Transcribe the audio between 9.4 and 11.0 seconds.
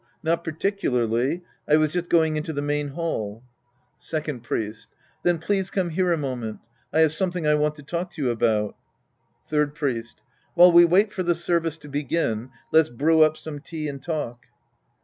Third Priest. While we